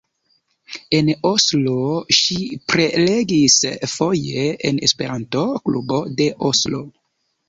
[0.99, 1.73] En Oslo
[2.19, 2.37] ŝi
[2.73, 3.57] prelegis
[3.91, 6.81] foje en Esperanto-klubo de Oslo.